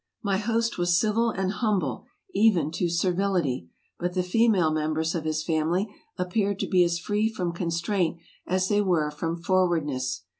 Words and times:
My 0.23 0.37
host 0.39 0.79
was 0.79 0.99
civil 0.99 1.29
and 1.29 1.51
humble, 1.51 2.05
even 2.33 2.71
to 2.71 2.89
servility; 2.89 3.69
but 3.99 4.13
the 4.15 4.23
female 4.23 4.71
members 4.71 5.13
of 5.13 5.25
his 5.25 5.43
family 5.43 5.93
appeared 6.17 6.57
to 6.61 6.67
be 6.67 6.83
as 6.83 6.97
free 6.97 7.29
from 7.31 7.53
constraint 7.53 8.17
as 8.47 8.67
they 8.67 8.81
were 8.81 9.11
from 9.11 9.37
forwardness. 9.37 10.23